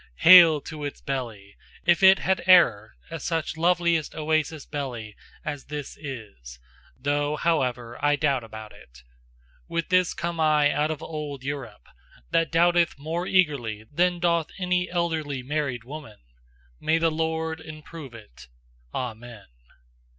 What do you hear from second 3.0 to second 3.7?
A such